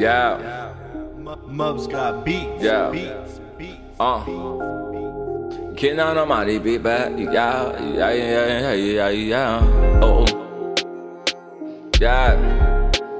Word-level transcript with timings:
Yeah. 0.00 0.72
Mubs 1.46 1.86
got 1.86 2.24
beats. 2.24 2.62
Yeah. 2.62 2.90
Beats. 2.90 3.38
Beats. 3.58 4.00
Uh. 4.00 4.24
Getting 5.74 6.00
on 6.00 6.26
my 6.26 6.58
beat 6.58 6.82
back. 6.82 7.12
Yeah, 7.18 7.78
yeah, 7.82 8.10
yeah, 8.10 8.12
yeah, 8.12 8.72
yeah, 8.72 9.08
yeah. 9.10 9.60
Oh. 10.00 10.24
Yeah. 12.00 12.34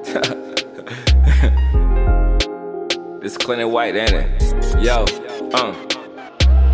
this 3.21 3.37
Clint 3.37 3.69
White, 3.69 3.97
ain't 3.97 4.13
it? 4.13 4.43
Yo. 4.81 5.05
Uh. 5.53 5.75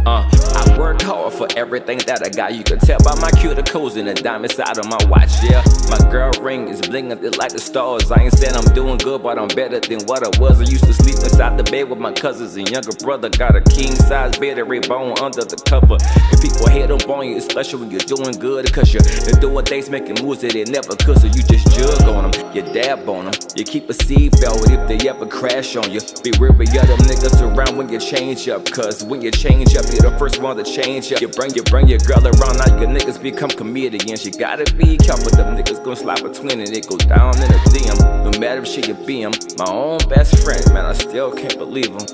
Uh, 0.07 0.31
work 0.77 1.03
hard 1.03 1.33
for 1.33 1.47
everything 1.57 1.99
that 2.07 2.25
I 2.25 2.29
got. 2.29 2.55
You 2.55 2.63
can 2.63 2.79
tell 2.79 2.99
by 3.01 3.15
my 3.21 3.31
cuticles 3.33 3.97
and 3.97 4.09
the 4.09 4.15
diamond 4.15 4.53
side 4.53 4.79
of 4.79 4.87
my 4.87 4.99
watch. 5.09 5.33
Yeah, 5.43 5.63
my 5.91 5.99
girl 6.11 6.31
ring 6.41 6.69
is 6.69 6.81
blinging 6.81 7.37
like 7.39 7.53
the 7.53 7.59
stars. 7.59 8.11
I 8.11 8.23
ain't 8.23 8.33
saying 8.33 8.55
I'm 8.55 8.73
doing 8.75 8.99
good, 8.99 9.23
but 9.23 9.39
I'm 9.39 9.49
better 9.49 9.81
than 9.81 10.01
what 10.07 10.23
I 10.23 10.31
was. 10.41 10.61
I 10.61 10.65
used 10.65 10.85
to 10.85 10.95
sleep 10.95 11.17
inside 11.17 11.59
the 11.59 11.65
bed 11.65 11.89
with 11.89 11.99
my 11.99 12.13
cousins 12.13 12.57
and 12.57 12.69
younger 12.69 12.93
brother. 13.01 13.29
Got 13.31 13.57
a 13.57 13.61
king 13.61 13.95
size 13.95 14.39
bed, 14.39 14.59
every 14.59 14.81
bone 14.81 15.19
under 15.19 15.45
the 15.45 15.57
cover. 15.67 15.97
And 15.97 16.41
people 16.41 16.69
hate 16.69 16.91
up 16.91 17.09
on 17.09 17.29
you, 17.29 17.37
especially 17.37 17.81
when 17.81 17.91
you're 17.91 18.09
doing 18.09 18.39
good. 18.39 18.73
Cause 18.73 18.93
you're, 18.93 19.07
you're 19.25 19.41
doing 19.41 19.65
things, 19.65 19.89
making 19.91 20.23
moves 20.25 20.41
that 20.43 20.53
they 20.53 20.65
never 20.65 20.95
could. 20.97 21.19
So 21.19 21.27
you 21.27 21.43
just 21.43 21.67
jug 21.73 22.09
on 22.09 22.31
them, 22.31 22.55
you 22.55 22.63
dab 22.63 23.09
on 23.09 23.27
them. 23.27 23.35
You 23.57 23.65
keep 23.65 23.89
a 23.89 23.95
seatbelt 23.95 24.69
if 24.71 24.83
they 24.89 25.09
ever 25.09 25.27
crash 25.27 25.77
on 25.77 25.91
you. 25.91 26.01
Be 26.23 26.33
real 26.39 26.53
with 26.53 26.73
them 26.73 26.99
niggas 27.07 27.41
around 27.41 27.77
when 27.77 27.89
you 27.89 27.99
change 27.99 28.49
up. 28.49 28.65
Cause 28.71 29.05
when 29.05 29.23
you 29.23 29.31
change 29.31 29.77
up, 29.77 29.85
be 29.91 29.99
the 29.99 30.15
first 30.19 30.43
one 30.43 30.57
to 30.57 30.66
change 30.67 31.13
up. 31.13 31.21
You 31.21 31.29
bring 31.29 31.55
you 31.55 31.63
bring 31.63 31.89
your 31.89 31.99
girl 32.01 32.27
around, 32.27 32.59
now 32.59 32.79
your 32.79 32.89
niggas 32.89 33.23
become 33.23 33.51
comedians. 33.51 34.25
You 34.25 34.33
gotta 34.33 34.65
be 34.75 34.97
careful, 34.97 35.31
them 35.31 35.57
niggas 35.57 35.83
gon' 35.85 35.97
slide 35.97 36.23
between 36.23 36.61
and 36.61 36.69
it 36.69 36.89
go 36.89 36.97
down 36.97 37.37
in 37.37 37.51
a 37.51 37.59
DM. 37.71 38.31
No 38.31 38.39
matter 38.39 38.63
if 38.63 38.67
she 38.67 38.81
be 38.93 39.23
him, 39.23 39.33
my 39.59 39.71
own 39.71 39.99
best 40.09 40.43
friend, 40.45 40.63
man, 40.75 40.85
I 40.85 40.93
still 40.93 41.33
can't 41.33 41.59
believe 41.59 41.91
him. 41.91 42.07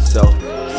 So 0.00 0.22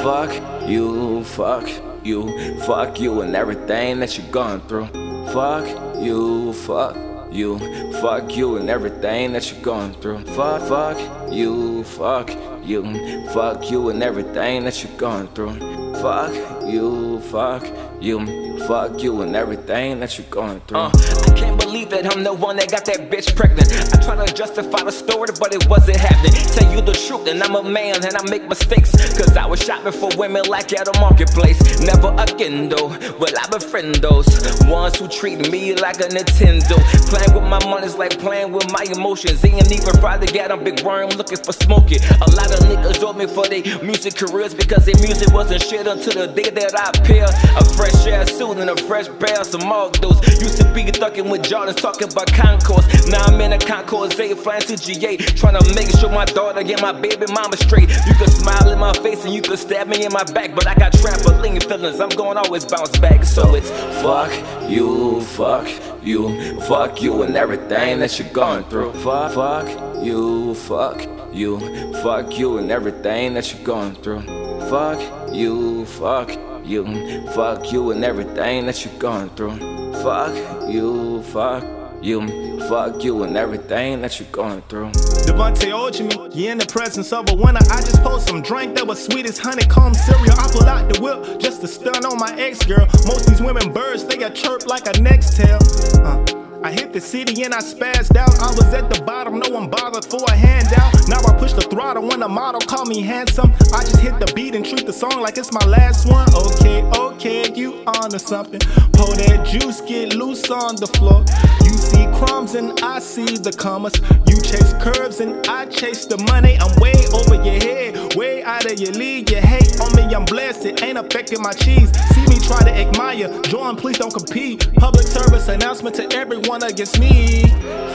fuck 0.01 0.31
you, 0.67 1.23
fuck 1.23 1.67
you, 2.03 2.59
fuck 2.61 2.99
you 2.99 3.21
and 3.21 3.35
everything 3.35 3.99
that 3.99 4.17
you're 4.17 4.31
going 4.31 4.61
through. 4.61 4.87
Fuck 5.33 5.67
you, 6.01 6.53
fuck 6.53 7.06
you, 7.31 7.59
fuck 8.01 8.35
you 8.35 8.57
and 8.57 8.69
everything 8.69 9.33
that 9.33 9.51
you're 9.51 9.61
going 9.61 9.93
through. 9.93 10.23
Fuck, 10.35 10.61
fuck 10.67 11.31
you, 11.31 11.83
fuck 11.83 12.29
you, 12.63 13.27
fuck 13.29 13.69
you 13.69 13.89
and 13.89 14.03
everything 14.03 14.63
that 14.63 14.83
you're 14.83 14.97
going 14.97 15.27
through. 15.29 15.59
Fuck 16.01 16.33
you, 16.67 17.19
fuck 17.21 17.63
you, 18.01 18.59
fuck 18.67 19.01
you 19.01 19.21
and 19.21 19.35
everything 19.35 19.99
that 19.99 20.17
you're 20.17 20.27
going 20.29 20.59
through. 20.61 20.77
Uh, 20.77 20.91
I 20.93 21.33
can't 21.35 21.59
believe 21.59 21.89
that 21.89 22.15
I'm 22.15 22.23
the 22.23 22.33
one 22.33 22.57
that 22.57 22.71
got 22.71 22.85
that 22.85 23.09
bitch 23.09 23.35
pregnant. 23.35 23.71
I 23.93 24.01
try 24.01 24.25
to 24.25 24.33
justify 24.33 24.83
the 24.83 24.91
story, 24.91 25.29
but 25.39 25.53
it 25.53 25.67
wasn't 25.67 25.97
happening. 25.97 26.33
Tell 26.33 26.71
you 26.73 26.81
the 26.81 26.93
truth, 26.93 27.27
and 27.27 27.41
I'm 27.41 27.55
a 27.55 27.63
man 27.63 28.03
and 28.05 28.15
I 28.15 28.23
make 28.29 28.47
mistakes. 28.47 28.91
Cause 29.17 29.35
I 29.35 29.45
was 29.45 29.63
shopping 29.63 29.91
for 29.91 30.09
women 30.17 30.43
like 30.47 30.73
at 30.73 30.87
a 30.87 30.99
marketplace. 30.99 31.59
Never 31.81 32.13
again 32.17 32.69
though, 32.69 32.89
but 33.19 33.33
I 33.37 33.47
befriend 33.49 33.95
those 33.95 34.27
ones 34.65 34.99
who 34.99 35.07
treat 35.07 35.49
me 35.51 35.75
like 35.75 35.97
a 35.97 36.09
Nintendo. 36.09 36.77
Playing 37.09 37.33
with 37.33 37.49
my 37.49 37.63
money's 37.65 37.95
like 37.95 38.17
playing 38.19 38.51
with 38.51 38.71
my 38.71 38.85
emotions. 38.95 39.43
Ain't 39.43 39.71
even 39.71 39.97
to 40.19 40.25
get 40.33 40.51
a 40.51 40.57
big 40.57 40.81
worm 40.81 41.09
looking 41.11 41.37
for 41.37 41.53
smoking. 41.53 41.99
A 42.21 42.29
lot 42.31 42.51
of 42.51 42.59
niggas 42.65 43.03
owed 43.03 43.17
me 43.17 43.27
for 43.27 43.47
their 43.47 43.61
music 43.83 44.15
careers 44.15 44.53
because 44.53 44.85
their 44.85 44.97
music 44.97 45.31
wasn't 45.33 45.61
shit 45.61 45.85
until 45.85 46.27
the 46.27 46.33
day 46.33 46.49
that 46.49 46.73
I 46.73 46.89
appear. 46.97 47.25
A 47.25 47.63
fresh 47.89 48.07
ass 48.07 48.31
suit 48.31 48.57
and 48.57 48.69
a 48.69 48.75
fresh 48.75 49.07
pair 49.19 49.39
of 49.39 49.47
some 49.47 49.61
those. 50.01 50.19
Used 50.41 50.57
to 50.57 50.73
be 50.73 50.83
thucking 50.83 51.29
with 51.29 51.41
Jordans 51.41 51.77
talking 51.77 52.11
about 52.11 52.31
concourse. 52.33 52.85
Now 53.07 53.23
I'm 53.25 53.39
in 53.41 53.53
a 53.53 53.57
concourse, 53.57 54.17
A 54.19 54.35
flying 54.35 54.61
to 54.61 54.77
GA. 54.77 55.17
Trying 55.17 55.59
to 55.59 55.73
make 55.75 55.89
sure 55.97 56.09
my 56.09 56.25
daughter 56.25 56.63
get 56.63 56.81
my 56.81 56.91
baby 56.91 57.25
mama 57.33 57.57
straight. 57.57 57.89
You 57.89 58.13
can 58.15 58.29
smile 58.29 58.69
in 58.71 58.79
my 58.79 58.93
face 58.93 59.23
and 59.25 59.33
you 59.33 59.41
can 59.41 59.57
stab 59.57 59.87
me 59.87 60.05
in 60.05 60.11
my 60.11 60.23
back, 60.23 60.55
but 60.55 60.67
I 60.67 60.75
got 60.75 60.91
trampoline 60.93 61.63
feelings. 61.63 61.99
I'm 61.99 62.09
going 62.09 62.37
always 62.37 62.65
bounce 62.65 62.97
back. 62.99 63.23
So 63.23 63.55
it's 63.55 63.69
fuck 64.01 64.31
you, 64.69 65.21
fuck 65.21 65.67
you, 66.03 66.61
fuck 66.61 67.01
you 67.01 67.23
and 67.23 67.35
everything 67.35 67.99
that 67.99 68.19
you're 68.19 68.29
going 68.29 68.63
through. 68.65 68.93
Fuck, 68.93 69.33
fuck 69.33 70.03
you, 70.03 70.55
fuck 70.55 71.07
you, 71.33 71.59
fuck 72.01 72.37
you 72.37 72.57
and 72.57 72.71
everything 72.71 73.33
that 73.35 73.53
you're 73.53 73.63
going 73.63 73.95
through. 73.95 74.21
Fuck 74.69 74.99
you, 75.33 75.85
fuck 75.85 76.46
you, 76.67 76.85
fuck 77.31 77.71
you 77.71 77.91
and 77.91 78.03
everything 78.03 78.65
that 78.65 78.83
you're 78.83 78.99
going 78.99 79.29
through. 79.31 79.57
Fuck 80.03 80.69
you, 80.69 81.23
fuck 81.23 81.63
you, 82.01 82.59
fuck 82.67 83.03
you 83.03 83.23
and 83.23 83.37
everything 83.37 84.01
that 84.01 84.19
you're 84.19 84.29
going 84.31 84.61
through. 84.63 84.91
Devonte 85.25 85.71
Olujimi, 85.71 86.35
you 86.35 86.51
in 86.51 86.57
the 86.57 86.65
presence 86.65 87.11
of 87.13 87.29
a 87.29 87.35
winner. 87.35 87.59
I 87.71 87.81
just 87.81 88.01
post 88.03 88.27
some 88.27 88.41
drink 88.41 88.75
that 88.75 88.85
was 88.85 89.03
sweet 89.03 89.25
as 89.25 89.37
honeycomb 89.37 89.93
cereal. 89.93 90.37
I 90.37 90.49
pull 90.51 90.65
out 90.65 90.93
the 90.93 91.01
whip 91.01 91.39
just 91.39 91.61
to 91.61 91.67
stun 91.67 92.05
on 92.05 92.17
my 92.17 92.35
ex 92.37 92.63
girl. 92.65 92.85
Most 93.05 93.27
these 93.27 93.41
women 93.41 93.71
birds, 93.71 94.05
they 94.05 94.17
got 94.17 94.35
chirped 94.35 94.67
like 94.67 94.87
a 94.87 95.01
next 95.01 95.37
tail. 95.37 95.59
Uh. 96.03 96.26
I 96.67 96.71
hit 96.71 96.91
the 96.91 96.99
city 96.99 97.43
and 97.43 97.53
I 97.53 97.59
spazzed 97.59 98.17
out. 98.17 98.37
I 98.41 98.51
was 98.51 98.73
at 98.73 98.89
the 98.89 99.01
bottom, 99.03 99.39
no 99.39 99.49
one 99.51 99.69
bothered 99.69 100.03
for 100.03 100.19
a 100.27 100.35
handout. 100.35 101.07
Now 101.07 101.21
I 101.25 101.31
push 101.39 101.53
the 101.53 101.61
throttle 101.61 102.05
when 102.05 102.19
the 102.19 102.27
model 102.27 102.59
call 102.59 102.85
me 102.85 103.01
handsome. 103.01 103.53
I 103.73 103.83
just 103.87 104.01
hit 104.01 104.19
the 104.19 104.29
beat 104.35 104.53
and 104.53 104.65
treat 104.65 104.85
the 104.85 104.91
song 104.91 105.21
like 105.21 105.37
it's 105.37 105.53
my 105.53 105.65
last 105.65 106.09
one. 106.09 106.27
Okay, 106.35 106.83
okay, 106.83 107.53
you 107.53 107.85
onto 107.87 108.19
something. 108.19 108.59
Pour 108.91 109.15
that 109.15 109.47
juice, 109.47 109.79
get 109.79 110.13
loose 110.13 110.51
on 110.51 110.75
the 110.75 110.87
floor. 110.87 111.23
You 111.63 111.71
see 111.71 112.05
crumbs 112.19 112.53
and 112.55 112.77
I 112.81 112.99
see 112.99 113.37
the 113.37 113.53
commas. 113.53 113.95
You 114.27 114.35
chase 114.41 114.73
curves 114.83 115.21
and 115.21 115.47
I 115.47 115.67
chase 115.67 116.03
the 116.05 116.17
money. 116.17 116.57
I'm 116.59 116.75
way 116.81 116.95
over 117.13 117.35
your 117.35 117.63
head, 117.63 117.76
way 118.17 118.41
out 118.43 118.65
of 118.65 118.79
your 118.79 118.91
league. 118.93 119.29
You 119.29 119.37
hate 119.37 119.79
on 119.79 119.95
me, 119.95 120.03
I'm 120.13 120.25
blessed. 120.25 120.65
It 120.65 120.81
ain't 120.81 120.97
affecting 120.97 121.41
my 121.41 121.51
cheese. 121.51 121.91
See 122.13 122.25
me 122.25 122.39
try 122.39 122.63
to 122.63 122.73
admire. 122.73 123.29
Join, 123.43 123.75
please 123.75 123.99
don't 123.99 124.13
compete. 124.13 124.73
Public 124.73 125.05
service 125.05 125.47
announcement 125.47 125.95
to 125.97 126.11
everyone 126.15 126.63
against 126.63 126.99
me. 126.99 127.43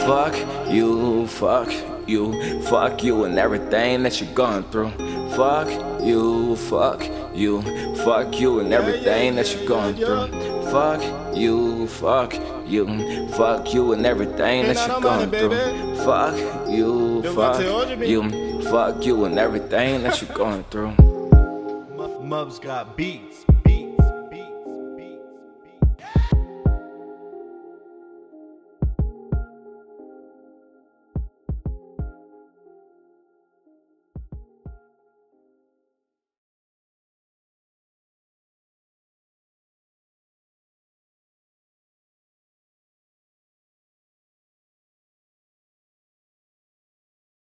Fuck 0.07 0.37
you, 0.71 1.27
fuck 1.27 1.69
you, 2.07 2.63
fuck 2.63 3.03
you 3.03 3.25
and 3.25 3.37
everything 3.39 4.05
that 4.05 4.21
you're 4.21 4.33
going 4.35 4.63
through. 4.65 4.91
Fuck 5.37 5.69
you, 6.03 6.57
fuck 6.57 7.03
you, 7.35 7.63
fuck 8.05 8.39
you 8.41 8.61
and 8.61 8.73
everything 8.73 9.35
that 9.35 9.53
you're 9.53 9.67
going 9.67 9.97
through. 9.97 10.29
Fuck 10.71 11.37
you, 11.37 11.89
fuck 11.89 12.33
you, 12.73 13.29
fuck 13.29 13.75
you 13.75 13.93
and 13.93 14.07
everything 14.07 14.65
that 14.65 14.89
you're 14.89 15.01
going 15.01 15.31
through. 15.31 15.97
Fuck 16.05 16.37
you, 16.71 17.23
fuck 17.35 17.61
you, 18.01 18.63
fuck 18.63 19.05
you 19.05 19.25
and 19.27 19.39
everything 19.39 20.03
that 20.03 20.21
you're 20.23 20.35
going 20.35 20.65
through. 20.65 20.93
Mubs 22.23 22.59
got 22.59 22.97
beats. 22.97 23.45